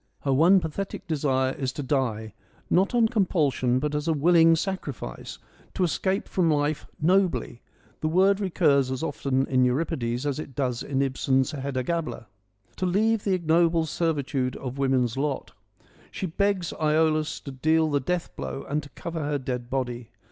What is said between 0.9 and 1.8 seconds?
desire is